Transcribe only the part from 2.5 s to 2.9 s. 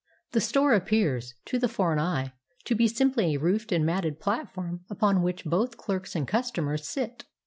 to be